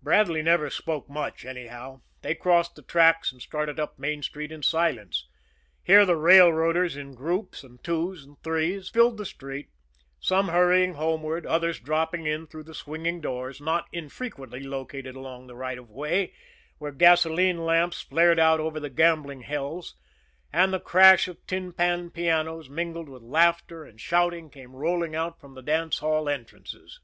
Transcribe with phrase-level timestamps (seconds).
[0.00, 2.02] Bradley never spoke much, anyhow.
[2.22, 5.26] They crossed the tracks and started up Main Street in silence.
[5.82, 9.70] Here, the railroaders, in groups and twos and threes, filled the street;
[10.20, 15.56] some hurrying homeward; others dropping in through the swinging doors, not infrequently located along the
[15.56, 16.32] right of way,
[16.78, 19.96] where gasoline lamps flared out over the gambling hells,
[20.52, 25.40] and the crash of tin pan pianos, mingled with laughter and shouting, came rolling out
[25.40, 27.00] from the dance hall entrances.